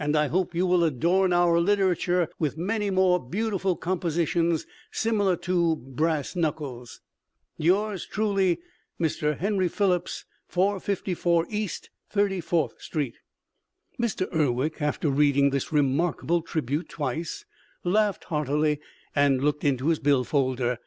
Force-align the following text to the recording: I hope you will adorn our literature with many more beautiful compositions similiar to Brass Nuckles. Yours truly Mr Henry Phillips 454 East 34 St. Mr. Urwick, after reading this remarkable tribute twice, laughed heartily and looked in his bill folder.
I 0.00 0.26
hope 0.26 0.52
you 0.52 0.66
will 0.66 0.82
adorn 0.82 1.32
our 1.32 1.60
literature 1.60 2.28
with 2.40 2.58
many 2.58 2.90
more 2.90 3.24
beautiful 3.24 3.76
compositions 3.76 4.66
similiar 4.90 5.36
to 5.46 5.76
Brass 5.76 6.34
Nuckles. 6.34 6.98
Yours 7.56 8.04
truly 8.04 8.58
Mr 9.00 9.38
Henry 9.38 9.68
Phillips 9.68 10.24
454 10.48 11.46
East 11.50 11.90
34 12.10 12.70
St. 12.80 13.14
Mr. 14.00 14.26
Urwick, 14.34 14.82
after 14.82 15.08
reading 15.08 15.50
this 15.50 15.72
remarkable 15.72 16.42
tribute 16.42 16.88
twice, 16.88 17.44
laughed 17.84 18.24
heartily 18.24 18.80
and 19.14 19.40
looked 19.40 19.62
in 19.62 19.78
his 19.78 20.00
bill 20.00 20.24
folder. 20.24 20.80